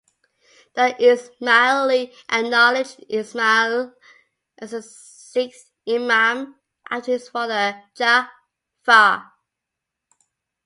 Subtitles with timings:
[0.73, 3.93] The Isma'ili acknowledge Isma'il
[4.57, 6.55] as the sixth Imam,
[6.89, 9.29] after his father, Ja'far.